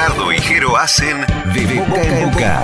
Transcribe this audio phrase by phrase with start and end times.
[0.00, 2.62] Ricardo y Jero hacen de boca en boca.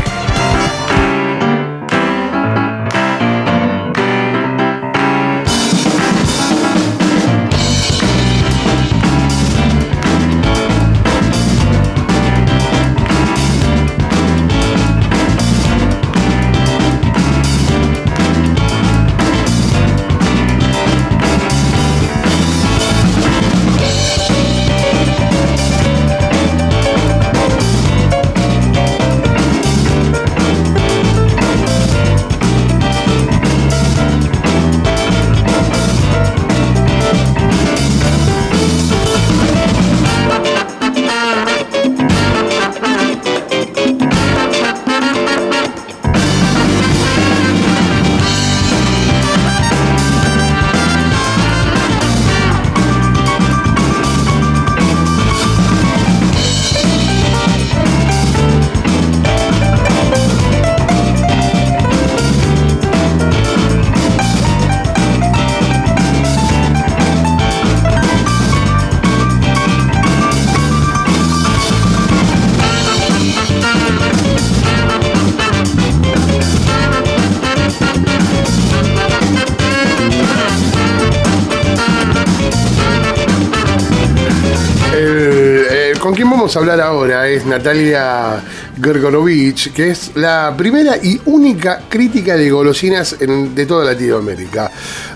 [86.55, 88.41] A hablar ahora es Natalia
[88.81, 94.71] Gergorovich, que es la primera y única crítica de golosinas de toda Latinoamérica.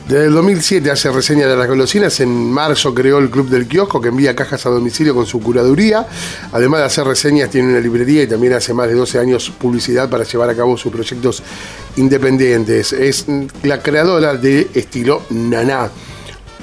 [0.09, 2.19] Desde el 2007 hace reseña de las golosinas.
[2.19, 6.05] En marzo creó el Club del Kiosco, que envía cajas a domicilio con su curaduría.
[6.51, 10.11] Además de hacer reseñas, tiene una librería y también hace más de 12 años publicidad
[10.11, 11.45] para llevar a cabo sus proyectos
[11.97, 12.93] independientes.
[12.93, 13.27] Es
[13.63, 15.91] la creadora de estilo Naná.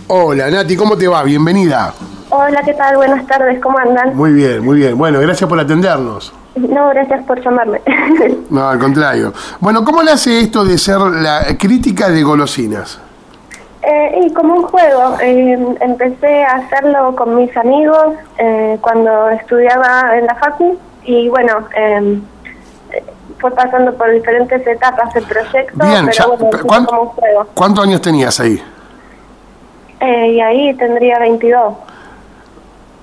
[0.07, 1.23] Hola Nati, ¿cómo te va?
[1.23, 1.95] Bienvenida.
[2.29, 2.97] Hola, ¿qué tal?
[2.97, 4.13] Buenas tardes, ¿cómo andan?
[4.15, 4.97] Muy bien, muy bien.
[4.97, 6.33] Bueno, gracias por atendernos.
[6.55, 7.81] No, gracias por llamarme.
[8.49, 9.33] no, al contrario.
[9.61, 12.99] Bueno, ¿cómo le hace esto de ser la crítica de golosinas?
[13.81, 15.17] Eh, y como un juego.
[15.21, 21.65] Eh, empecé a hacerlo con mis amigos eh, cuando estudiaba en la facu y bueno,
[21.75, 22.21] em,
[23.39, 27.47] fue pasando por diferentes etapas el proyecto, Bien, pero bueno, como un juego.
[27.53, 28.61] ¿Cuántos años tenías ahí?
[29.99, 31.73] y ahí tendría 22.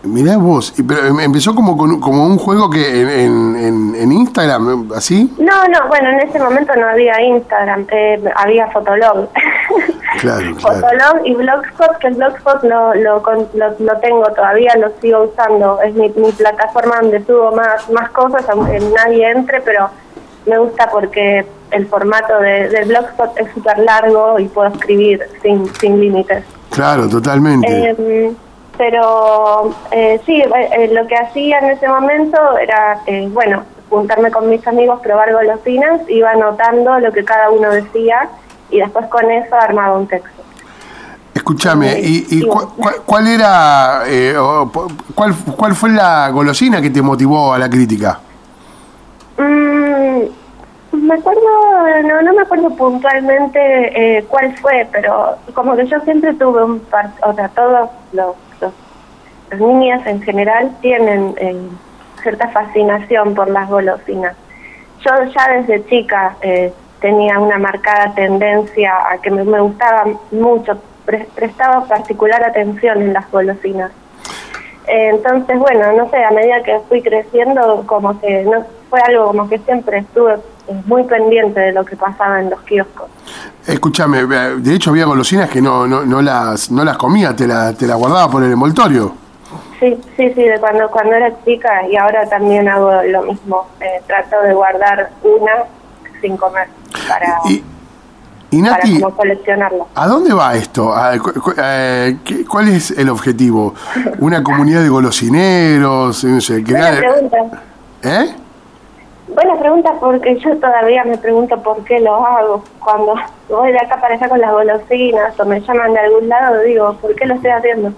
[0.05, 5.35] Mirá vos, pero em, empezó como como un juego que en, en, Instagram, ¿así?
[5.39, 9.29] No, no, bueno, en ese momento no había Instagram, eh, había Fotolog.
[10.21, 13.21] Claro, Fotolog y Blogspot, que el Blogspot lo, lo,
[13.53, 18.49] lo, tengo todavía, lo sigo usando, es mi, mi plataforma donde subo más, más cosas,
[18.49, 19.91] aunque nadie entre, pero
[20.47, 25.67] me gusta porque el formato de, del Blogspot es súper largo y puedo escribir sin,
[25.75, 26.45] sin límites.
[26.71, 27.91] Claro, totalmente.
[27.91, 28.37] Em,
[28.77, 34.31] pero eh, sí, eh, eh, lo que hacía en ese momento era, eh, bueno, juntarme
[34.31, 38.29] con mis amigos, probar golosinas, iba anotando lo que cada uno decía
[38.71, 40.31] y después con eso armaba un texto.
[41.33, 42.47] Escúchame, ¿y,
[43.05, 44.03] cuál, era,
[45.15, 48.21] cuál, cuál fue la golosina que te motivó a la crítica?
[49.37, 50.23] Mm,
[50.93, 51.41] me acuerdo,
[52.05, 57.11] no, no me acuerdo puntualmente cuál fue, pero como que yo siempre tuve un par,
[57.23, 58.37] o sea, todos los
[59.50, 61.56] las niñas en general tienen eh,
[62.22, 64.34] cierta fascinación por las golosinas.
[65.05, 71.84] Yo ya desde chica eh, tenía una marcada tendencia a que me, gustaba mucho, prestaba
[71.87, 73.91] particular atención en las golosinas.
[74.87, 79.26] Eh, entonces, bueno, no sé, a medida que fui creciendo, como que no fue algo
[79.26, 80.37] como que siempre estuve
[80.87, 83.09] muy pendiente de lo que pasaba en los kioscos.
[83.66, 87.72] Escúchame, de hecho había golosinas que no, no, no las no las comía, te, la,
[87.72, 89.24] te las guardaba por el envoltorio.
[89.81, 93.67] Sí, sí, sí, de cuando, cuando era chica y ahora también hago lo mismo.
[93.81, 95.65] Eh, trato de guardar una
[96.21, 96.69] sin comer
[97.09, 97.41] para,
[98.51, 99.85] y, Nati, coleccionarla.
[99.95, 100.95] ¿A dónde va esto?
[101.59, 102.17] Eh,
[102.49, 103.75] ¿Cuál es el objetivo?
[104.21, 106.25] ¿Una comunidad de golosineros?
[106.25, 107.62] Buena pregunta.
[108.03, 108.35] ¿Eh?
[109.29, 112.62] Buena pregunta porque yo todavía me pregunto por qué lo hago.
[112.79, 113.15] Cuando
[113.49, 116.95] voy de acá para allá con las golosinas o me llaman de algún lado, digo,
[117.00, 117.93] ¿por qué lo estoy haciendo?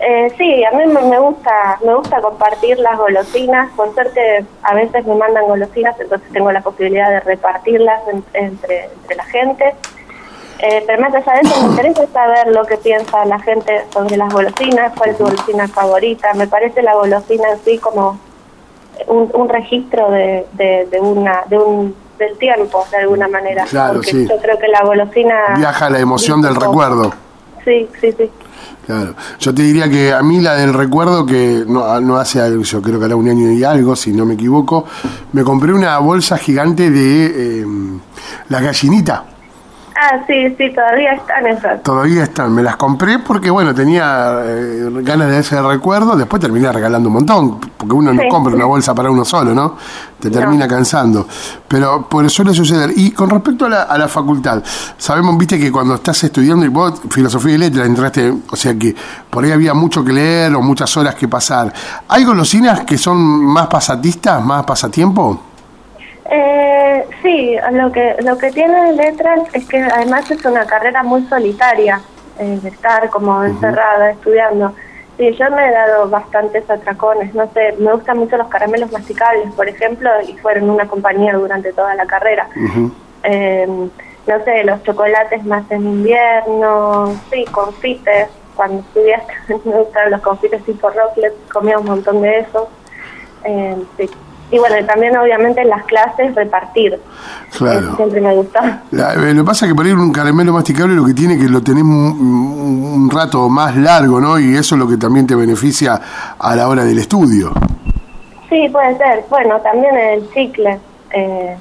[0.00, 3.70] Eh, sí, a mí me gusta me gusta compartir las golosinas.
[3.76, 9.16] Por suerte, a veces me mandan golosinas, entonces tengo la posibilidad de repartirlas entre, entre
[9.16, 9.74] la gente.
[10.58, 14.16] Eh, pero más allá de eso, me interesa saber lo que piensa la gente sobre
[14.16, 16.32] las golosinas, cuál es su golosina favorita.
[16.34, 18.18] Me parece la golosina en sí como
[19.06, 23.64] un, registro de, de, una de un del tiempo, de alguna manera.
[23.64, 24.26] Claro, sí.
[24.28, 25.54] Yo creo que la golosina...
[25.56, 27.12] Viaja la emoción del recuerdo.
[27.64, 28.30] Sí, sí, sí.
[28.86, 32.82] Claro, yo te diría que a mí la del recuerdo que no, no hace yo
[32.82, 34.84] creo que era un año y algo, si no me equivoco,
[35.32, 37.66] me compré una bolsa gigante de eh,
[38.50, 39.24] la gallinita.
[39.96, 41.82] Ah, sí, sí, todavía están esas.
[41.84, 46.72] Todavía están, me las compré porque bueno, tenía eh, ganas de ese recuerdo, después terminé
[46.72, 49.76] regalando un montón, porque uno no compra una bolsa para uno solo, ¿no?
[50.18, 51.28] Te termina cansando.
[51.68, 52.90] Pero por suele suceder.
[52.96, 54.64] Y con respecto a la, a la facultad,
[54.98, 58.96] sabemos, viste, que cuando estás estudiando, y vos filosofía y letras entraste, o sea que
[59.30, 61.72] por ahí había mucho que leer o muchas horas que pasar.
[62.08, 65.53] ¿Hay golosinas que son más pasatistas, más pasatiempo?
[66.30, 71.22] Eh, sí, lo que lo que tiene letras es que además es una carrera muy
[71.26, 72.00] solitaria,
[72.38, 74.74] eh, de estar como encerrada estudiando.
[75.16, 79.52] Sí, yo me he dado bastantes atracones, no sé, me gustan mucho los caramelos masticables,
[79.54, 82.48] por ejemplo, y fueron una compañía durante toda la carrera.
[83.22, 83.66] Eh,
[84.26, 89.16] no sé, los chocolates más en invierno, sí, confites, cuando estudié
[89.64, 92.68] me gustaban los confites tipo Rocklet, comía un montón de esos.
[93.44, 94.10] Eh, sí.
[94.50, 97.00] Y bueno, y también obviamente en las clases repartir.
[97.56, 97.96] Claro.
[97.96, 98.82] Siempre me gusta.
[98.90, 101.34] La- eh, lo que pasa es que por ahí un caramelo masticable lo que tiene
[101.34, 104.38] es que lo tenés un, un- rato más largo, ¿no?
[104.38, 106.00] Y eso es lo que también te beneficia
[106.38, 107.52] a la hora del estudio.
[108.48, 109.24] Sí, puede ser.
[109.30, 110.78] Bueno, también el chicle
[111.10, 111.56] eh,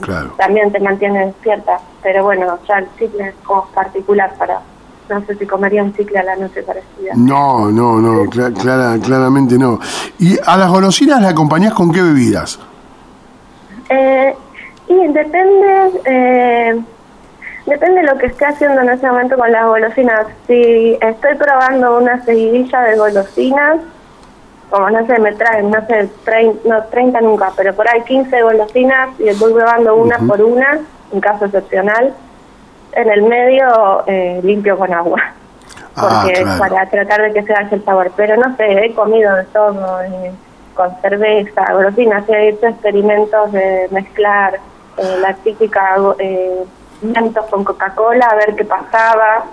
[0.00, 0.34] Claro.
[0.38, 4.60] también te mantiene cierta, pero bueno, ya el chicle es como particular para...
[5.08, 7.16] No sé si comería un chicle a la noche para estudiar.
[7.16, 9.78] No, no, no, cla- clara- claramente no.
[10.18, 12.58] ¿Y a las golosinas las acompañás con qué bebidas?
[13.88, 14.34] Eh,
[14.88, 16.80] y depende, eh,
[17.66, 20.26] depende de lo que esté haciendo en ese momento con las golosinas.
[20.46, 23.78] Si estoy probando una seguidilla de golosinas,
[24.70, 28.42] como no sé, me traen, no sé, trein- no, 30 nunca, pero por ahí 15
[28.42, 30.80] golosinas y voy probando una por una,
[31.12, 32.12] en caso excepcional.
[32.92, 35.20] En el medio eh, limpio con agua,
[35.96, 36.58] Ah, porque claro.
[36.58, 38.10] para tratar de que se vaya el sabor.
[38.16, 40.32] Pero no sé, he comido de todo, eh,
[40.74, 44.58] con cerveza, golosinas, he hecho experimentos de mezclar
[44.96, 46.64] eh, la típica eh,
[47.02, 49.44] Mentos con Coca-Cola, a ver qué pasaba.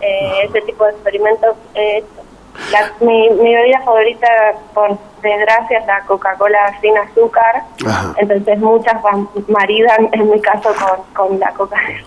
[0.00, 2.06] Eh, ese tipo de experimentos he hecho.
[2.72, 4.26] La- mi, mi bebida favorita,
[4.74, 7.62] por desgracia, es la Coca-Cola sin azúcar.
[7.86, 8.12] Ajá.
[8.18, 11.98] Entonces muchas van- maridan, en mi caso, con, con la Coca-Cola.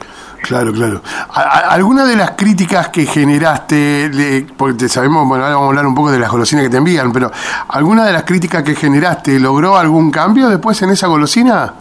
[0.42, 1.02] Claro, claro.
[1.34, 5.68] A- a- ¿Alguna de las críticas que generaste, le- porque te sabemos, bueno, ahora vamos
[5.68, 7.32] a hablar un poco de las golosinas que te envían, pero
[7.70, 11.74] ¿alguna de las críticas que generaste logró algún cambio después en esa golosina?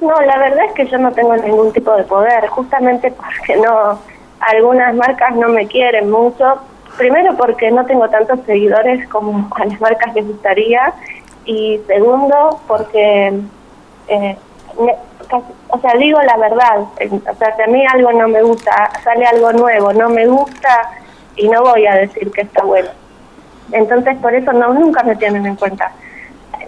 [0.00, 3.98] No, la verdad es que yo no tengo ningún tipo de poder, justamente porque no,
[4.40, 6.44] algunas marcas no me quieren mucho.
[6.98, 10.92] Primero porque no tengo tantos seguidores como a las marcas les gustaría
[11.44, 13.40] y segundo porque,
[14.08, 14.36] eh,
[14.80, 14.96] me-
[15.68, 16.80] o sea, digo la verdad.
[16.98, 20.26] Eh, O sea, si a mí algo no me gusta, sale algo nuevo, no me
[20.26, 20.90] gusta
[21.36, 22.88] y no voy a decir que está bueno.
[23.72, 25.92] Entonces por eso no nunca me tienen en cuenta.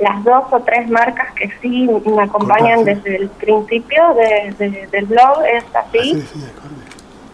[0.01, 5.07] Las dos o tres marcas que sí me acompañan desde el principio de- de- del
[5.07, 6.25] blog es así,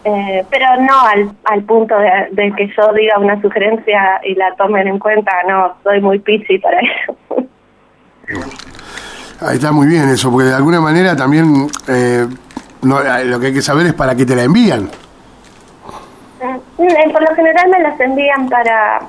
[0.07, 4.55] eh, pero no al, al punto de, de que yo diga una sugerencia y la
[4.55, 7.17] tomen en cuenta, no, soy muy pichi para eso.
[9.41, 12.25] Ahí está muy bien eso, porque de alguna manera también eh,
[12.83, 14.89] no, eh, lo que hay que saber es para qué te la envían.
[16.77, 19.01] Mm, Por lo general me las envían para...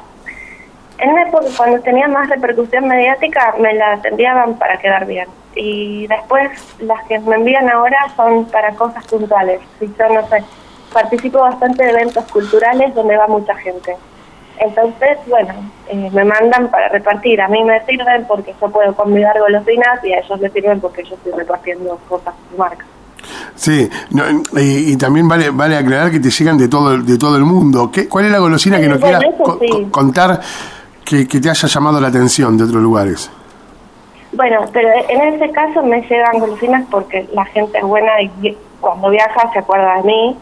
[0.98, 5.28] En una época cuando tenía más repercusión mediática me las enviaban para quedar bien.
[5.54, 9.60] Y después las que me envían ahora son para cosas puntuales.
[9.78, 10.42] Si yo no sé,
[10.92, 13.96] participo bastante de eventos culturales donde va mucha gente.
[14.60, 15.54] Entonces, bueno,
[15.88, 17.40] eh, me mandan para repartir.
[17.40, 21.04] A mí me sirven porque yo puedo convidar golosinas y a ellos les sirven porque
[21.04, 22.84] yo estoy repartiendo cosas de marca.
[23.54, 24.24] Sí, no,
[24.60, 27.90] y, y también vale vale aclarar que te llegan de todo de todo el mundo.
[27.92, 29.68] ¿Qué, ¿Cuál es la golosina que nos bueno, quieras eso co- sí.
[29.68, 30.40] co- contar
[31.04, 33.30] que, que te haya llamado la atención de otros lugares?
[34.32, 39.10] Bueno, pero en ese caso me llegan golosinas porque la gente es buena y cuando
[39.10, 40.38] viaja se acuerda de mí,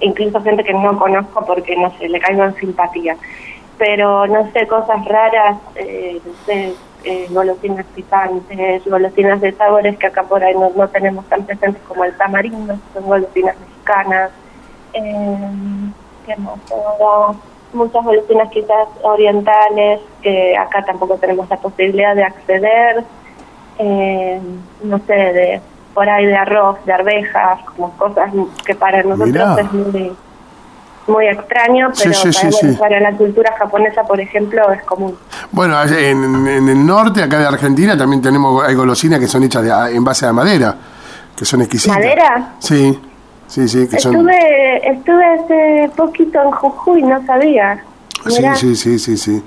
[0.00, 3.16] incluso gente que no conozco porque no sé, le caigo en simpatía.
[3.78, 10.06] Pero no sé, cosas raras, eh, no sé, eh, golosinas picantes, golosinas de sabores que
[10.06, 14.30] acá por ahí no, no tenemos tan presentes como el tamarindo, son golosinas mexicanas.
[14.92, 15.92] Eh,
[16.26, 16.58] ¿Qué más?
[16.70, 17.38] Ahora,
[17.72, 23.04] muchas golosinas quizás orientales que acá tampoco tenemos la posibilidad de acceder.
[23.78, 24.40] Eh,
[24.82, 25.60] no sé, de
[25.94, 28.30] por ahí de arroz, de arvejas, como cosas
[28.64, 29.56] que para nosotros Mirá.
[29.60, 30.12] es muy,
[31.06, 32.78] muy extraño, pero sí, sí, para, bueno, sí.
[32.78, 35.16] para la cultura japonesa, por ejemplo, es común.
[35.50, 39.62] Bueno, en, en el norte, acá de Argentina, también tenemos hay golosinas que son hechas
[39.64, 40.74] de- en base a madera,
[41.36, 41.96] que son exquisitas.
[41.96, 42.52] ¿Madera?
[42.60, 43.00] Sí.
[43.48, 44.14] Sí, sí, que son...
[44.14, 47.82] Estuve, estuve hace poquito en Jujuy, no sabía.
[48.28, 49.42] Sí, Mirá, sí, sí, sí, sí.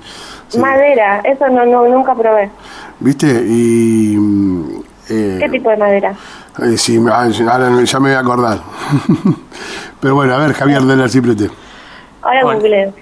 [0.48, 0.58] sí.
[0.58, 2.50] Madera, eso no, no nunca probé.
[3.00, 3.26] ¿Viste?
[3.48, 4.83] Y...
[5.08, 6.14] eh, ¿Qué tipo de madera?
[6.62, 8.58] eh, sí, ah, ahora ya me voy a acordar.
[10.00, 11.50] Pero bueno, a ver, Javier del Arciprete.
[12.22, 12.60] Ahora Bueno.
[12.60, 12.92] googleo.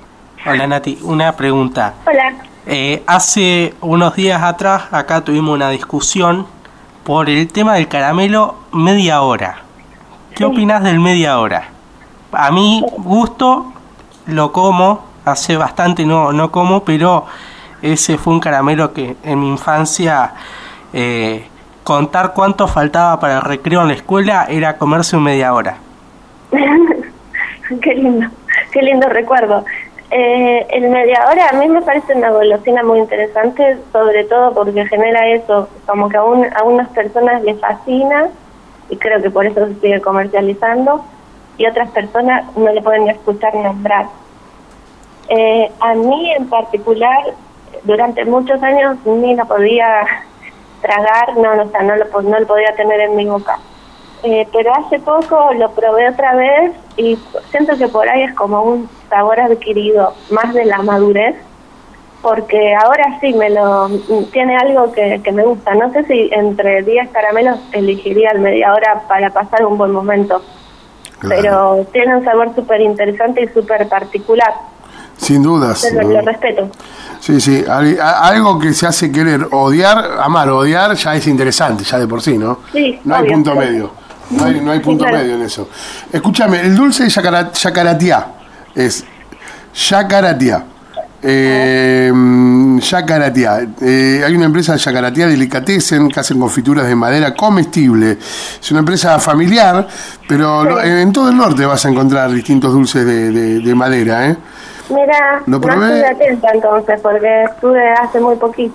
[0.46, 1.94] Hola Nati, una pregunta.
[2.06, 2.32] Hola.
[2.66, 6.46] Eh, hace unos días atrás acá tuvimos una discusión
[7.04, 9.58] por el tema del caramelo media hora.
[10.30, 10.44] ¿Qué Sí.
[10.44, 11.68] opinas del media hora?
[12.32, 13.72] A mi gusto
[14.26, 17.26] lo como, hace bastante no, no como, pero
[17.82, 20.32] ese fue un caramelo que en mi infancia
[20.92, 21.48] eh,
[21.84, 25.76] contar cuánto faltaba para el recreo en la escuela era comerse un media hora.
[27.82, 28.28] qué lindo,
[28.72, 29.64] qué lindo recuerdo.
[30.10, 34.86] Eh, el media hora a mí me parece una golosina muy interesante, sobre todo porque
[34.86, 38.28] genera eso, como que a, un- a unas personas les fascina
[38.90, 41.02] y creo que por eso se sigue comercializando
[41.56, 44.06] y otras personas no le pueden escuchar nombrar.
[45.28, 47.22] Eh, a mí en particular,
[47.84, 50.04] durante muchos años ni lo podía
[50.82, 53.58] tragar, no, no, o sea, no, lo, no lo podía tener en mi boca.
[54.24, 57.18] Eh, pero hace poco lo probé otra vez y
[57.50, 61.34] siento que por ahí es como un sabor adquirido más de la madurez,
[62.20, 63.88] porque ahora sí me lo
[64.32, 65.74] tiene algo que, que me gusta.
[65.74, 70.40] No sé si entre 10 caramelos elegiría el media hora para pasar un buen momento,
[71.18, 71.42] Claro.
[71.42, 74.52] pero tiene un sabor súper interesante y súper particular.
[75.16, 76.02] Sin ¿no?
[76.02, 76.68] lo respeto.
[77.24, 82.08] Sí, sí, algo que se hace querer odiar, amar odiar, ya es interesante, ya de
[82.08, 82.58] por sí, ¿no?
[82.72, 83.92] Sí, no hay punto medio.
[84.30, 85.18] No hay, no hay Sí, punto claro.
[85.18, 85.68] medio en eso.
[86.12, 88.26] Escúchame, el dulce de yacara- yacaratiá
[88.74, 89.04] es
[89.88, 90.64] yacaratiá.
[91.24, 92.12] Eh,
[92.80, 93.60] yacaratiá.
[93.80, 98.18] Eh, hay una empresa de yacaratiá Delicatessen que hacen confituras de madera comestible.
[98.60, 99.86] Es una empresa familiar,
[100.28, 104.28] pero lo- en todo el norte vas a encontrar distintos dulces de, de- de madera,
[104.30, 104.36] ¿eh?
[104.90, 105.86] Mira, Lo no probé.
[106.00, 108.74] estuve atenta entonces, porque estuve hace muy poquito.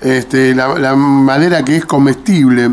[0.00, 2.70] Este, la, la madera que es comestible,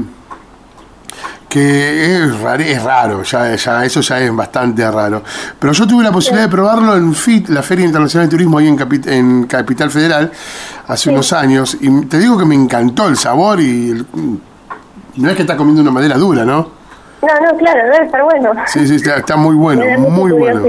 [1.49, 5.23] que es, raro, es raro, ya, ya, eso ya es bastante raro.
[5.59, 8.67] Pero yo tuve la posibilidad de probarlo en FIT, la Feria Internacional de Turismo ahí
[8.67, 10.31] en, Capi- en Capital Federal,
[10.87, 14.05] hace unos años, y te digo que me encantó el sabor y el-
[15.15, 16.69] no es que estás comiendo una madera dura, ¿no?
[17.21, 18.51] No, no, claro, debe estar bueno.
[18.67, 20.61] Sí, sí, está, está muy bueno, muy bueno.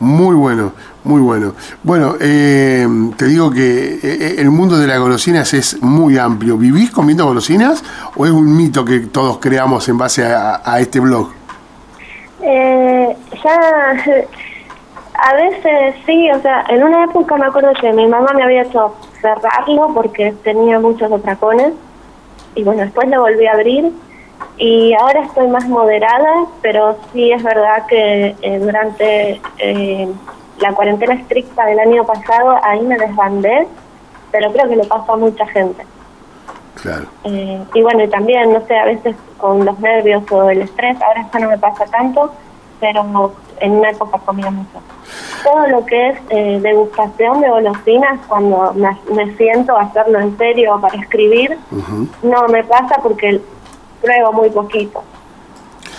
[0.00, 0.72] Muy bueno,
[1.08, 1.54] muy bueno.
[1.82, 2.86] Bueno, eh,
[3.16, 6.58] te digo que eh, el mundo de las golosinas es muy amplio.
[6.58, 7.82] ¿Vivís comiendo golosinas
[8.14, 11.30] o es un mito que todos creamos en base a, a este blog?
[12.42, 13.90] Eh, ya,
[15.14, 18.62] a veces sí, o sea, en una época me acuerdo que mi mamá me había
[18.62, 21.72] hecho cerrarlo porque tenía muchos atracones
[22.54, 23.92] y bueno, después lo volví a abrir
[24.58, 30.08] y ahora estoy más moderada, pero sí es verdad que eh, durante eh,
[30.60, 33.66] la cuarentena estricta del año pasado ahí me desbandé,
[34.30, 35.84] pero creo que le pasa a mucha gente.
[36.82, 37.06] Claro.
[37.24, 41.00] Eh, y bueno, y también, no sé, a veces con los nervios o el estrés,
[41.02, 42.32] ahora ya no me pasa tanto,
[42.80, 44.78] pero en una época comía mucho.
[45.42, 50.36] Todo lo que es eh, degustación de golosinas, cuando me, me siento a hacerlo en
[50.38, 51.58] serio para escribir,
[52.22, 53.40] no me pasa porque
[54.00, 55.02] pruebo muy poquito,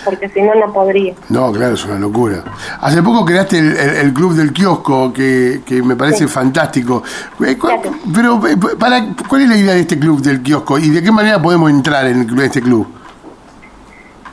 [0.05, 1.13] porque si no, no podría.
[1.29, 2.43] No, claro, es una locura.
[2.81, 6.27] Hace poco creaste el, el- el club del kiosco, que, que me parece Sí.
[6.27, 7.03] fantástico.
[7.45, 7.93] Eh, cu- Gracias.
[8.13, 11.11] Pero, eh, para, ¿cuál es la idea de este club del kiosco y de qué
[11.11, 12.87] manera podemos entrar en, el club- en este club?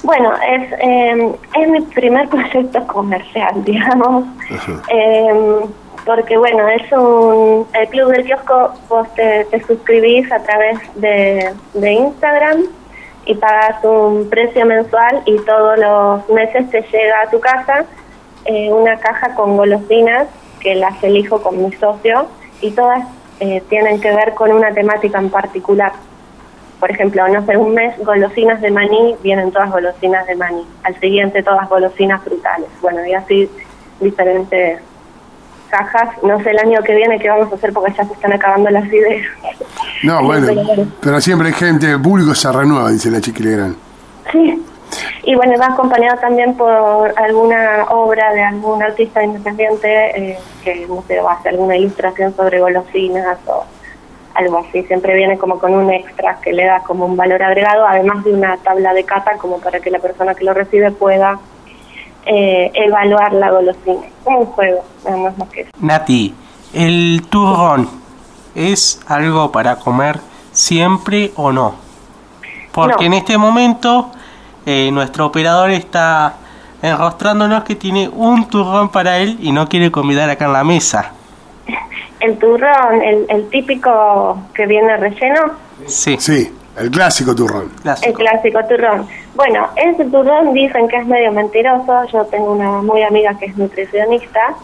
[0.02, 4.24] Bueno, es, eh, es mi primer proyecto comercial, digamos.
[4.88, 5.60] Eh,
[6.04, 11.52] porque bueno, es un el club del kiosco, vos te, te suscribís a través de,
[11.74, 12.58] de Instagram
[13.26, 17.84] y pagas un precio mensual y todos los meses te llega a tu casa
[18.46, 20.28] eh, una caja con golosinas
[20.60, 22.28] que las elijo con mi socio
[22.60, 23.04] y todas
[23.40, 25.92] eh, tienen que ver con una temática en particular.
[26.78, 30.64] Por ejemplo, no sé, un mes golosinas de maní, vienen todas golosinas de maní.
[30.84, 32.68] Al siguiente todas golosinas frutales.
[32.80, 33.50] Bueno, y así
[34.00, 34.80] diferentes
[35.66, 36.08] cajas.
[36.22, 38.70] No sé el año que viene qué vamos a hacer porque ya se están acabando
[38.70, 39.26] las ideas.
[40.02, 40.52] No, bueno,
[41.00, 43.76] Pero siempre hay gente, el público se renueva, dice la Chiqui Legrand.
[44.32, 44.62] Sí.
[45.24, 51.02] Y bueno, va acompañado también por alguna obra de algún artista independiente eh, que, no
[51.06, 53.64] sé, va a hacer alguna ilustración sobre golosinas o
[54.34, 54.84] algo así.
[54.84, 58.32] Siempre viene como con un extra que le da como un valor agregado, además de
[58.32, 61.40] una tabla de cata como para que la persona que lo recibe pueda
[62.26, 64.02] eh, evaluar la golosina.
[64.24, 65.70] Como un juego, nada más más que eso.
[65.80, 66.34] Nati,
[66.74, 67.88] el turrón
[68.54, 70.18] es algo para comer
[70.52, 71.74] siempre o no?
[72.72, 73.14] Porque No.
[73.14, 74.10] en este momento
[74.66, 76.34] eh, nuestro operador está
[76.82, 81.12] enrostrándonos que tiene un turrón para él y no quiere convidar acá en la mesa.
[82.20, 85.52] El turrón, el, el típico que viene relleno,
[85.86, 87.70] Sí, Sí, el clásico turrón.
[87.76, 88.18] el clásico.
[88.18, 89.06] clásico turrón.
[89.34, 92.04] Bueno, ese turrón dicen que es medio mentiroso.
[92.12, 94.54] Yo tengo una muy amiga que es nutricionista,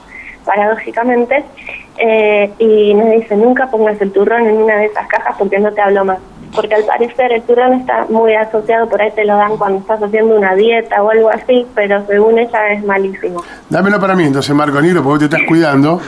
[0.45, 1.45] paradójicamente,
[1.99, 5.73] eh, y me dice, nunca pongas el turrón en una de esas cajas porque no
[5.73, 6.19] te hablo más.
[6.55, 10.03] Porque al parecer el turrón está muy asociado, por ahí te lo dan cuando estás
[10.03, 13.43] haciendo una dieta o algo así, pero según ella es malísimo.
[13.71, 15.99] Dámelo para mí entonces, Marco Niro, porque vos te estás cuidando.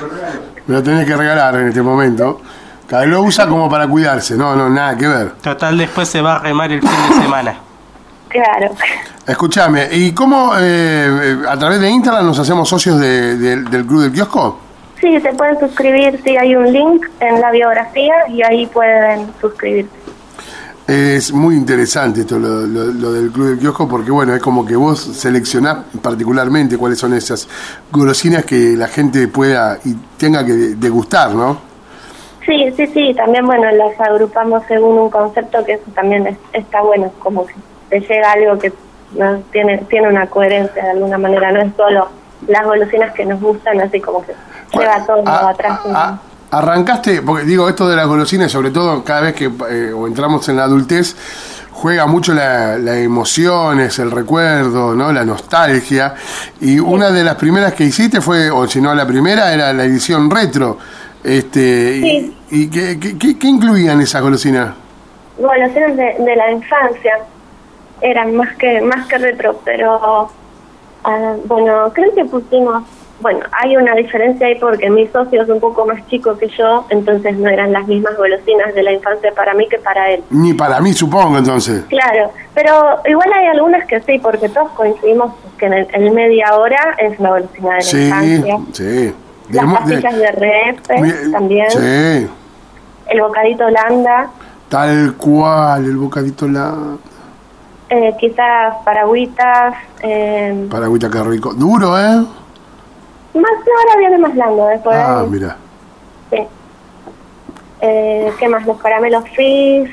[0.67, 2.41] Me lo tenés que regalar en este momento.
[2.89, 4.37] Cada vez lo usa como para cuidarse.
[4.37, 5.31] No, no, nada que ver.
[5.43, 7.55] Total, después se va a remar el fin de semana.
[8.29, 8.75] Claro.
[9.27, 13.87] Escúchame, ¿y cómo eh, eh, a través de Instagram nos hacemos socios de- de- del
[13.87, 14.59] Club del Kiosco?
[15.01, 19.91] Sí, se pueden suscribir, sí, hay un link en la biografía y ahí pueden suscribirse.
[20.87, 24.67] Es muy interesante esto, lo, lo- lo del Club del Kiosco, porque bueno, es como
[24.67, 27.49] que vos seleccionás particularmente cuáles son esas
[27.91, 31.73] golosinas que la gente pueda y tenga que degustar, ¿no?
[32.47, 36.83] Sí, sí, sí, también bueno, las agrupamos según un concepto que eso también es- está
[36.83, 37.55] bueno, como que
[37.89, 38.73] te llega algo que
[39.13, 42.09] no tiene tiene una coherencia de alguna manera, no es solo
[42.49, 44.33] las golosinas que nos gustan, así como que
[44.79, 45.79] lleva todo Ah, atrás.
[45.87, 46.19] ah, ah,
[46.59, 50.47] arrancaste, porque digo, esto de las golosinas, sobre todo cada vez que eh, o entramos
[50.49, 51.17] en la adultez,
[51.73, 55.13] juega mucho la, la emociones, el recuerdo, ¿no?
[55.13, 56.15] la nostalgia.
[56.61, 59.85] Y una de las primeras que hiciste fue, o si no la primera, era la
[59.85, 60.79] edición retro.
[61.25, 62.37] Este, Sí.
[62.51, 64.75] ¿Y, y qué, qué- qué- incluían esas golosinas?
[65.39, 67.19] golosinas de, de la infancia
[68.01, 70.29] eran más que más que retro pero
[71.05, 72.85] ah, bueno creo que pusimos
[73.21, 76.85] bueno hay una diferencia ahí porque mi socio es un poco más chico que yo
[76.91, 80.53] entonces no eran las mismas golosinas de la infancia para mí que para él Ni
[80.53, 81.85] para mí, supongo, entonces.
[81.89, 82.73] claro pero
[83.09, 87.31] igual hay algunas que sí porque todos coincidimos que en el, media hora es la
[87.31, 89.15] golosina de la Sí, infancia sí.
[89.51, 92.29] Las pastillas de Mi- también Sí,
[93.11, 94.31] el bocadito holanda
[94.69, 96.75] tal cual, el bocadito la...
[97.91, 101.55] eh, quizás paragüitas eh, Paragüita, qué rico.
[101.55, 102.03] Duro, ¿eh?
[103.35, 104.97] Más, no, ahora viene más blando, después.
[104.97, 105.57] Ah, mira.
[106.31, 106.39] Sí.
[107.81, 108.65] Eh, ¿Qué más?
[108.67, 109.91] Los caramelos fizz,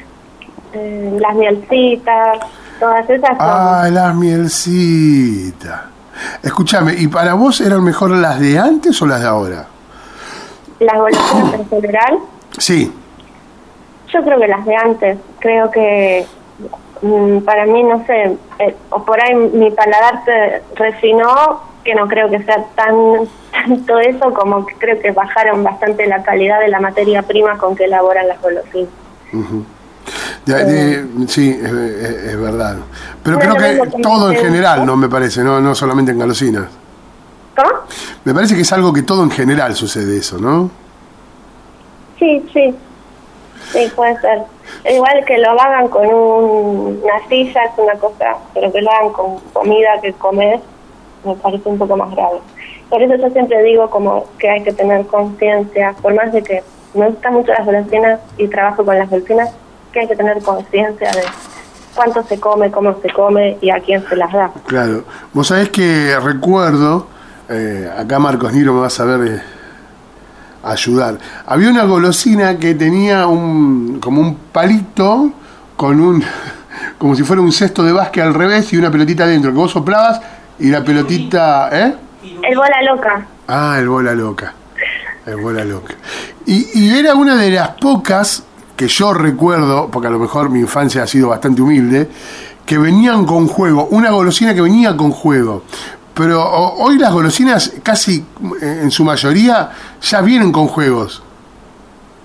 [0.74, 2.40] eh, las mielcitas,
[2.80, 5.82] todas esas son Ah, las mielcitas.
[6.44, 9.68] Escúchame, ¿y para vos eran mejor las de antes o las de ahora?
[10.80, 12.20] las golosinas en general.
[12.58, 12.92] Sí,
[14.12, 16.26] Yo creo que las de antes, creo que
[17.02, 22.08] mm, para mí, no sé, eh, o por ahí mi paladar se refinó, que no
[22.08, 22.96] creo que sea tan
[23.52, 27.76] tanto eso como que creo que bajaron bastante la calidad de la materia prima con
[27.76, 28.90] que elaboran las golosinas.
[30.46, 32.78] De- de- sí, es, verdad.
[33.24, 36.66] Pero creo que que todo en general, no me parece, no, no solamente en galosinas.
[37.56, 37.70] ¿Cómo?
[38.24, 40.70] Me parece que es algo que todo en general sucede eso, ¿no?
[42.20, 42.76] Sí, sí.
[43.72, 44.40] Sí, puede ser.
[44.92, 49.10] Igual que lo hagan con un- una silla es una cosa, pero que lo hagan
[49.14, 50.60] con comida que comer
[51.24, 52.40] me parece un poco más grave.
[52.90, 56.64] Por eso yo siempre digo como que hay que tener conciencia, por más de que
[56.94, 59.52] me gustan mucho las golosinas y trabajo con las golosinas,
[59.92, 61.24] que hay que tener conciencia de
[61.96, 64.52] cuánto se come, cómo se come y a quién se las da.
[64.66, 65.04] Claro.
[65.34, 67.08] Vos sabés que recuerdo,
[67.50, 69.42] eh, acá Marcos Niro me va a saber eh,
[70.64, 71.18] ayudar.
[71.46, 75.32] Había una golosina que tenía un como un palito
[75.76, 76.24] con un
[76.98, 79.72] como si fuera un cesto de básquet al revés y una pelotita adentro que vos
[79.72, 80.22] soplabas
[80.60, 81.96] y la pelotita, ¿eh?
[82.44, 83.26] El bola loca.
[83.48, 84.54] Ah, el bola loca.
[85.26, 85.96] El bola loca.
[86.46, 88.44] Y, y era una de las pocas
[88.82, 92.10] que yo recuerdo, porque a lo mejor mi infancia ha sido bastante humilde,
[92.66, 93.86] que venían con juego.
[93.92, 95.62] Una golosina que venía con juego.
[96.16, 98.26] Pero hoy las golosinas, casi
[98.60, 99.70] eh, en su mayoría,
[100.02, 101.22] ya vienen con juegos.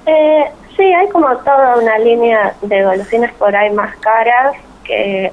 [0.07, 0.45] Eh,
[0.79, 5.31] sí, hay como toda una línea de golosinas por ahí más caras que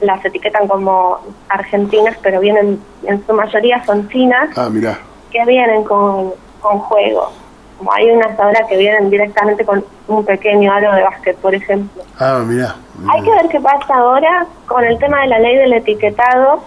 [0.00, 1.18] las etiquetan como
[1.50, 4.98] argentinas, pero vienen, en su mayoría son chinas, Ah, mirá.
[5.30, 7.32] que vienen con, con juego.
[7.78, 12.02] Como hay unas ahora que vienen directamente con un pequeño aro de básquet, por ejemplo.
[12.18, 12.74] Ah, mirá.
[13.08, 16.62] Hay que ver qué pasa ahora con el tema de la ley del etiquetado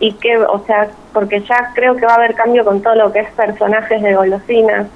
[0.00, 3.12] y que, o sea, porque ya creo que va a haber cambio con todo lo
[3.12, 4.86] que es personajes de golosinas.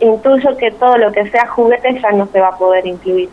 [0.00, 3.28] Intuyo que todo lo que sea juguete ya no se va a poder incluir.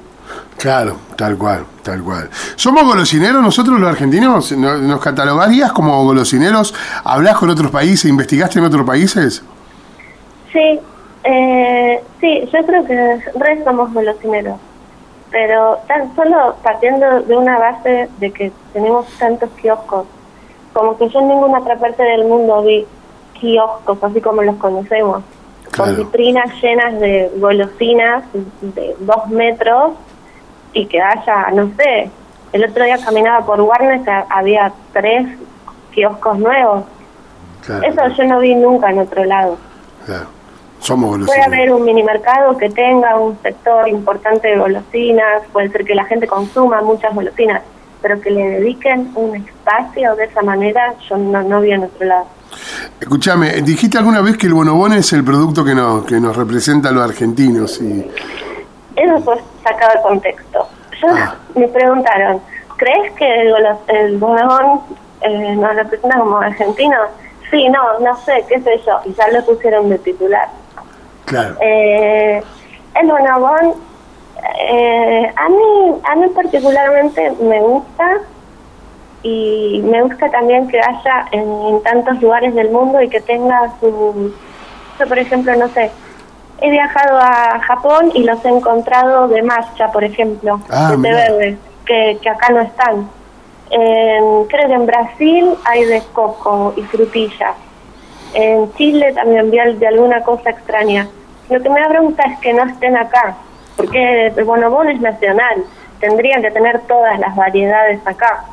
[0.57, 2.29] Claro, tal cual, tal cual.
[2.55, 4.51] ¿Somos golosineros nosotros los argentinos?
[4.53, 6.73] ¿No- ¿Nos catalogarías como golosineros?
[7.03, 8.05] ¿Hablás con otros países?
[8.05, 9.43] ¿Investigaste en otros países?
[10.53, 10.79] Sí,
[11.23, 14.57] eh, sí, yo creo que re somos golosineros.
[15.31, 20.05] pero tan solo partiendo de una base de que tenemos tantos kioscos,
[20.73, 22.85] como que yo en ninguna otra parte del mundo vi
[23.39, 25.23] kioscos así como los conocemos,
[25.71, 25.91] Claro.
[25.95, 28.23] con vitrinas llenas de golosinas
[28.61, 29.91] de dos metros
[30.73, 32.09] y que haya, no sé,
[32.51, 35.27] el otro día caminaba por Warnes, ha- había tres
[35.93, 36.83] kioscos nuevos.
[37.65, 39.57] Claro, Eso yo no vi nunca en otro lado.
[40.05, 40.25] claro.
[40.81, 45.85] Somos Puede haber un mini mercado que tenga un sector importante de golosinas, puede ser
[45.85, 47.61] que la gente consuma muchas golosinas,
[48.01, 52.07] pero que le dediquen un espacio de esa manera, yo no, no vi en otro
[52.07, 52.25] lado.
[52.99, 56.89] Escúchame, dijiste alguna vez que el bonobón es el producto que nos, que nos representa
[56.89, 57.79] a los argentinos.
[57.79, 58.09] Y,
[58.95, 60.67] Eso fue sacado de contexto.
[60.99, 61.35] Yo, Ah.
[61.55, 62.41] me preguntaron,
[62.77, 63.53] ¿crees que el,
[63.87, 64.81] el bonobón
[65.21, 67.07] eh, nos representa como argentinos?
[67.51, 70.47] Sí, no, no sé, qué sé yo, y ya lo pusieron de titular.
[71.31, 71.55] Claro.
[71.61, 72.41] Eh,
[73.01, 73.73] el bonobón,
[74.69, 78.19] eh, a mí, a mí particularmente me gusta
[79.23, 83.71] y me gusta también que haya en, en tantos lugares del mundo y que tenga
[83.79, 84.33] su,
[84.99, 85.91] yo por ejemplo, no sé,
[86.59, 91.57] he viajado a Japón y los he encontrado de matcha, por ejemplo, Ah, de verde,
[91.85, 93.09] que, que acá no están.
[93.69, 97.53] En- creo que en Brasil hay de coco y frutilla.
[98.33, 101.07] En Chile también vi al- de alguna cosa extraña.
[101.51, 103.35] Lo que me da bronca es que no estén acá,
[103.75, 105.65] porque el bonobón es nacional.
[105.99, 108.45] Tendrían que tener todas las variedades acá.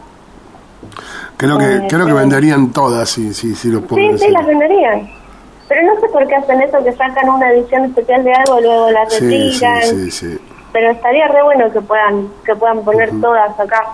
[1.37, 4.45] Creo que, eh, creo que venderían todas si, si, si lo puedo Sí, sí, las
[4.45, 5.09] venderían.
[5.69, 8.91] Pero no sé por qué hacen eso, que sacan una edición especial de algo, luego
[8.91, 9.83] la retiran.
[9.83, 10.39] sí, sí, sí.
[10.73, 13.85] Pero estaría re bueno que puedan que puedan poner todas acá.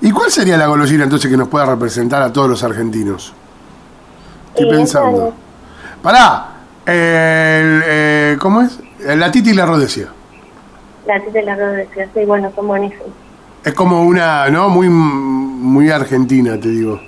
[0.00, 3.32] ¿Y cuál sería la golosina entonces que nos pueda representar a todos los argentinos?
[4.48, 5.32] Estoy pensando.
[6.02, 8.78] Pará, el, eh, ¿cómo es?
[9.00, 10.08] La tita y la rodesia.
[11.06, 13.08] La tita y la rodesia, sí, bueno, son buenísimos.
[13.64, 14.68] Es como una, ¿no?
[14.68, 17.00] Muy, muy argentina, te digo.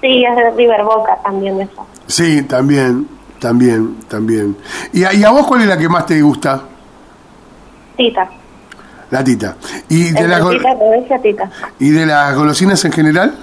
[0.00, 1.86] Sí, es de River Boca también eso.
[2.06, 3.08] Sí, también,
[3.40, 4.56] también, también.
[4.92, 6.62] ¿Y a, y a vos cuál es la que más te gusta?
[7.96, 8.28] Tita.
[9.10, 9.56] La tita.
[9.88, 11.50] ¿Y de, gol- tita, rodesia, tita.
[11.78, 13.34] ¿Y de las golosinas en general?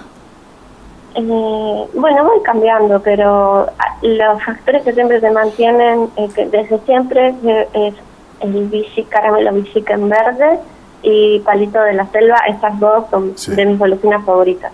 [1.16, 6.80] Eh, bueno, voy cambiando, pero ah, los factores que siempre se mantienen, eh, que desde
[6.80, 7.36] siempre,
[7.74, 7.94] es
[8.40, 10.60] el bichi, caramelo bichica en verde
[11.04, 13.54] y palito de la selva, esas dos son Sí.
[13.56, 14.72] de mis golosinas favoritas.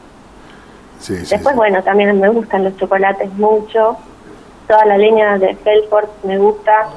[0.99, 1.29] Sí, sí.
[1.35, 3.97] Después, bueno, también me gustan los chocolates mucho,
[4.67, 6.87] toda la línea de Felford me gusta.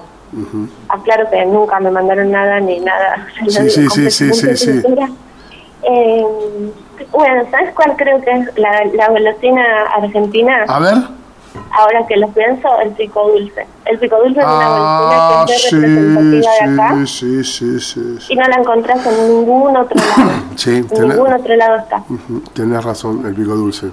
[0.89, 3.27] Aclaro que nunca me mandaron nada ni nada.
[3.49, 4.83] Sí, sí, sí, sí, sí.
[5.85, 6.25] Eh,
[7.11, 9.63] bueno, ¿sabes cuál creo que es la, la golosina
[9.97, 10.65] argentina?
[10.69, 10.95] A ver.
[11.71, 13.67] Ahora que lo pienso, el pico dulce.
[13.85, 17.81] El pico dulce es una Ah, golosina que es sí, representativa de acá sí, sí,
[17.81, 18.33] sí, sí.
[18.33, 20.31] y no la encontrás en ningún otro lado.
[20.57, 22.03] Sí, en tenés, ningún otro lado está.
[22.55, 23.89] tenés razón, el pico dulce.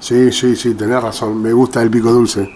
[0.00, 2.48] Sí, sí, sí, tenés razón, me gusta el pico dulce.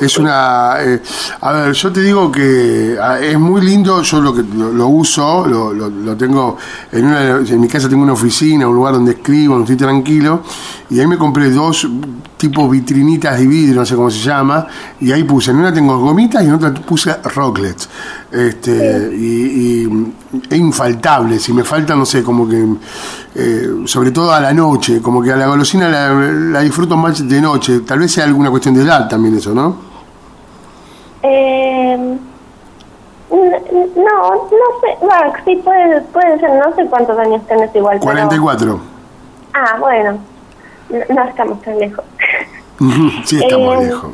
[0.00, 0.74] Es una...
[0.80, 1.00] eh,
[1.40, 5.46] a ver, yo te digo que ah, es muy lindo, yo lo que lo, uso,
[5.46, 6.56] lo, lo- lo tengo
[6.90, 7.36] en una...
[7.38, 10.42] En mi casa tengo una oficina, un lugar donde escribo, donde estoy tranquilo,
[10.90, 11.86] y ahí me compré dos
[12.36, 14.66] tipos vitrinitas de vidrio, no sé cómo se llama,
[15.00, 17.88] y ahí puse, en una tengo gomitas y en otra puse rocklets.
[18.32, 20.12] Este, y, y
[20.50, 22.64] es infaltable, si me falta, no sé, como que,
[23.34, 27.26] eh, sobre todo a la noche, como que a la golosina la, la disfruto más
[27.28, 29.76] de noche, tal vez sea alguna cuestión de edad también eso, ¿no?
[31.22, 32.16] Eh,
[33.30, 34.48] no, no
[34.80, 34.96] sé.
[35.00, 36.50] Bueno, sí, puede, puede ser.
[36.54, 37.98] No sé cuántos años tenés igual.
[38.00, 38.80] pero- 44.
[39.54, 40.18] Ah, bueno.
[40.90, 42.04] No, no estamos tan lejos.
[43.24, 44.12] Sí, estamos Eh, lejos.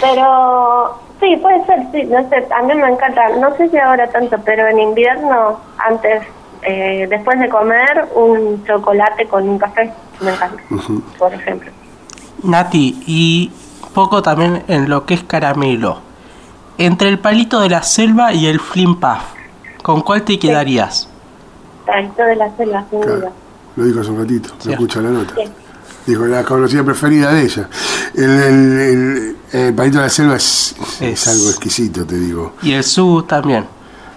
[0.00, 2.04] Pero sí, puede ser, sí.
[2.04, 3.28] No sé, a mí me encanta.
[3.36, 6.22] No sé si ahora tanto, pero en invierno, antes,
[6.62, 9.92] eh, después de comer, un chocolate con un café.
[10.20, 10.62] Me encanta,
[11.18, 11.70] por ejemplo.
[12.42, 13.50] Nati, y
[13.94, 15.98] poco también en lo que es caramelo.
[16.78, 19.20] Entre el palito de la selva y el flim puff,
[19.82, 21.08] ¿con cuál te quedarías?
[21.84, 23.30] Traito de la selva, sin Claro, duda.
[23.76, 24.68] lo dijo hace un ratito, Sí.
[24.68, 25.34] lo escucha la nota.
[25.34, 25.42] Sí.
[26.06, 27.68] Dijo, la conocida preferida de ella.
[28.14, 32.54] El, el, el- el palito de la selva es, es Es- algo exquisito, te digo.
[32.62, 33.66] Y el su también,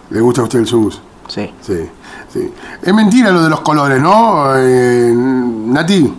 [0.09, 1.01] ¿Le gusta a usted el subus?
[1.27, 1.51] sí.
[1.61, 1.89] Sí,
[2.31, 2.51] sí.
[2.81, 4.55] Es mentira lo de los colores, ¿no?
[4.57, 6.13] Eh, Nati,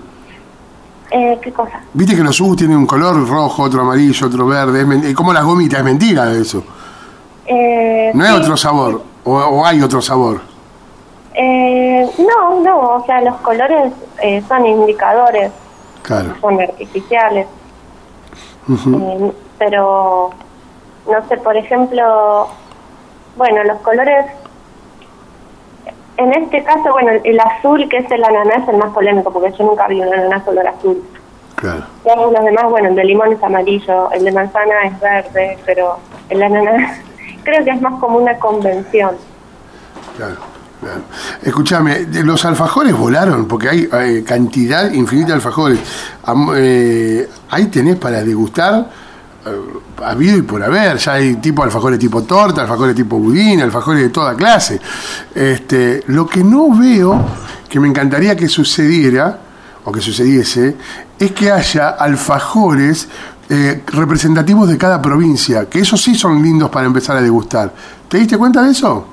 [1.10, 1.80] Eh, ¿Qué cosa?
[1.92, 5.08] viste que los subus tienen un color rojo, otro amarillo, otro verde.
[5.08, 6.64] Es como las gomitas, es mentira eso.
[7.46, 8.36] Eh, No es sí.
[8.36, 10.40] otro sabor, o, o hay otro sabor.
[11.34, 13.92] Eh, no, no, o sea, los colores
[14.22, 15.50] eh, son indicadores,
[16.02, 16.34] Claro.
[16.40, 17.46] son artificiales,
[18.68, 20.30] eh, pero
[21.10, 22.48] no sé, por ejemplo,
[23.36, 24.26] bueno, los colores
[26.16, 29.50] En este caso, bueno, el azul, que es el ananá, es el más polémico, porque
[29.58, 31.02] yo nunca vi un ananá color azul.
[31.56, 31.82] Claro.
[32.04, 35.96] Todos los demás, bueno, el de limón es amarillo, el de manzana es verde, pero
[36.28, 37.02] el ananá
[37.42, 39.16] creo que es más como una convención.
[40.16, 40.36] Claro,
[41.42, 43.46] Escúchame, ¿de ¿los alfajores volaron?
[43.46, 45.78] Porque hay, hay cantidad infinita de alfajores.
[46.24, 48.90] Am- eh, ahí tenés para degustar
[49.46, 49.50] eh,
[50.04, 50.96] habido y por haber.
[50.98, 54.80] Ya hay tipo alfajores tipo torta, alfajores tipo budín, alfajores de toda clase.
[55.34, 57.20] Este, lo que no veo,
[57.68, 59.38] que me encantaría que sucediera,
[59.84, 60.76] o que sucediese,
[61.18, 63.06] es que haya alfajores
[63.50, 67.72] eh, representativos de cada provincia, que esos sí son lindos para empezar a degustar.
[68.08, 69.08] ¿Te diste cuenta de eso?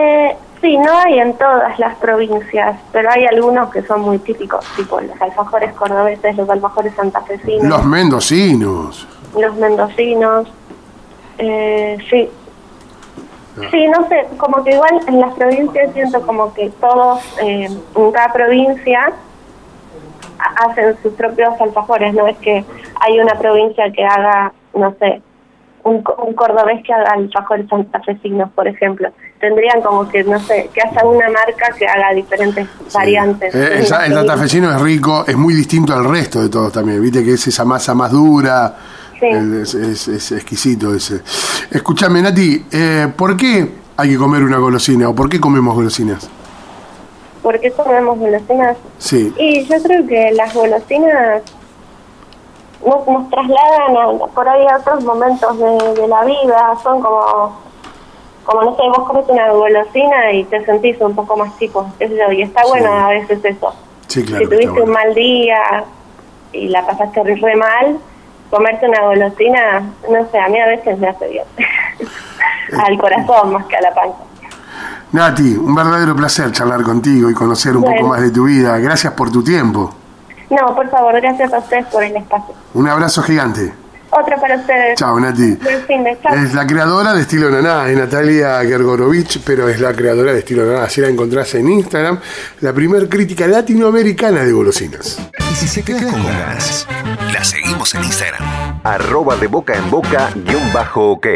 [0.00, 4.64] Eh, sí, no hay en todas las provincias, pero hay algunos que son muy típicos,
[4.76, 9.08] tipo los alfajores cordobeses, los alfajores santafesinos, Los mendocinos.
[9.36, 10.46] los mendocinos.
[11.38, 12.30] Eh, sí.
[13.72, 18.12] Sí, no sé, como que igual en las provincias siento como que todos, eh, en
[18.12, 19.10] cada provincia,
[20.38, 22.64] ha- hacen sus propios alfajores, no es que
[23.00, 25.20] hay una provincia que haga, no sé,
[25.82, 29.08] un, un cordobés que haga alfajores santafesinos, por ejemplo.
[29.40, 33.54] Tendrían como que, no sé, que haya una marca que haga diferentes variantes.
[33.54, 37.00] Eh, el, santafesino es rico, es muy distinto al resto de todos también.
[37.00, 38.76] Viste que es esa masa más dura,
[39.20, 39.26] Sí.
[39.26, 41.22] el- es, es- es exquisito ese.
[41.70, 46.28] Escúchame, Nati, eh, ¿por qué hay que comer una golosina o por qué comemos golosinas?
[47.42, 48.76] ¿Por qué comemos golosinas?
[48.98, 51.42] Sí, Y yo creo que las golosinas
[52.84, 57.67] nos, nos trasladan a- por ahí a otros momentos de, de la vida, son como,
[58.48, 62.08] como no sé, vos comes una golosina y te sentís un poco más tipo, qué
[62.08, 63.74] sé yo, y está bueno a veces eso.
[64.06, 64.44] sí, claro.
[64.44, 64.84] si tuviste bueno.
[64.84, 65.84] un mal día
[66.52, 67.98] y la pasaste re mal,
[68.48, 69.80] comerte una golosina,
[70.10, 71.44] no sé, a mí a veces me hace bien.
[72.86, 74.18] Al corazón más que a la panza.
[75.12, 78.78] Nati, un verdadero placer charlar contigo y conocer un poco más de tu vida.
[78.78, 79.90] Gracias por tu tiempo.
[80.48, 82.54] No, por favor, gracias a ustedes por el espacio.
[82.74, 83.72] Un abrazo gigante.
[84.10, 84.98] Otro para ustedes.
[84.98, 85.52] Chao, Nati.
[85.62, 86.34] Buen fin de chao.
[86.34, 90.64] Es la creadora de Estilo Naná, es Natalia Gergorovich, pero es la creadora de Estilo
[90.64, 90.84] Naná.
[90.84, 92.18] Así la encontrás en Instagram,
[92.60, 95.18] la primer crítica latinoamericana de golosinas.
[95.50, 96.86] Y si se queda con ganas,
[97.32, 98.80] la seguimos en Instagram.
[98.84, 101.26] Arroba de boca en boca guion bajo ok.